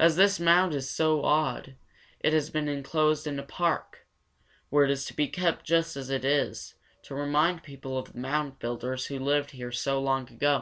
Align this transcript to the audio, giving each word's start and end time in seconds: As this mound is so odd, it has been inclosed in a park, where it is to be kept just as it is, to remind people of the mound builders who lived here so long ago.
As 0.00 0.16
this 0.16 0.40
mound 0.40 0.74
is 0.74 0.90
so 0.90 1.22
odd, 1.22 1.76
it 2.18 2.32
has 2.32 2.50
been 2.50 2.66
inclosed 2.66 3.24
in 3.24 3.38
a 3.38 3.44
park, 3.44 4.04
where 4.68 4.84
it 4.84 4.90
is 4.90 5.04
to 5.04 5.14
be 5.14 5.28
kept 5.28 5.64
just 5.64 5.96
as 5.96 6.10
it 6.10 6.24
is, 6.24 6.74
to 7.04 7.14
remind 7.14 7.62
people 7.62 7.96
of 7.96 8.14
the 8.14 8.18
mound 8.18 8.58
builders 8.58 9.06
who 9.06 9.18
lived 9.20 9.52
here 9.52 9.70
so 9.70 10.00
long 10.00 10.28
ago. 10.28 10.56